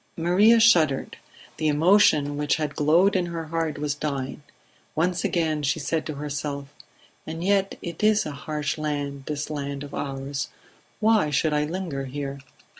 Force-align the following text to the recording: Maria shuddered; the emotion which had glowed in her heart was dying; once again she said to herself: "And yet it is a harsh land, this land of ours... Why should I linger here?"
Maria 0.17 0.59
shuddered; 0.59 1.15
the 1.57 1.67
emotion 1.67 2.35
which 2.35 2.55
had 2.55 2.75
glowed 2.75 3.15
in 3.15 3.27
her 3.27 3.45
heart 3.49 3.77
was 3.77 3.93
dying; 3.93 4.41
once 4.95 5.23
again 5.23 5.61
she 5.61 5.77
said 5.77 6.07
to 6.07 6.15
herself: 6.15 6.73
"And 7.27 7.43
yet 7.43 7.77
it 7.83 8.03
is 8.03 8.25
a 8.25 8.31
harsh 8.31 8.79
land, 8.79 9.25
this 9.27 9.51
land 9.51 9.83
of 9.83 9.93
ours... 9.93 10.47
Why 10.99 11.29
should 11.29 11.53
I 11.53 11.65
linger 11.65 12.05
here?" 12.05 12.39